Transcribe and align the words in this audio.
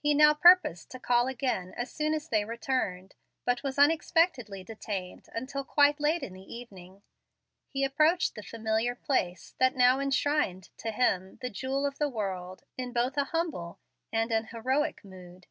He 0.00 0.14
now 0.14 0.34
purposed 0.34 0.90
to 0.90 0.98
call 0.98 1.28
again 1.28 1.74
as 1.76 1.88
soon 1.92 2.12
as 2.12 2.28
they 2.28 2.44
returned, 2.44 3.14
but 3.44 3.62
was 3.62 3.78
unexpectedly 3.78 4.64
detained 4.64 5.28
until 5.32 5.62
quite 5.62 6.00
late 6.00 6.24
in 6.24 6.32
the 6.32 6.42
evening. 6.52 7.04
He 7.68 7.84
approached 7.84 8.34
the 8.34 8.42
familiar 8.42 8.96
place 8.96 9.54
that 9.60 9.76
now 9.76 10.00
enshrined, 10.00 10.70
to 10.78 10.90
him, 10.90 11.38
the 11.40 11.50
jewel 11.50 11.86
of 11.86 11.98
the 11.98 12.08
world, 12.08 12.64
in 12.76 12.92
both 12.92 13.16
a 13.16 13.26
humble 13.26 13.78
and 14.12 14.32
an 14.32 14.46
heroic 14.46 15.04
mood. 15.04 15.46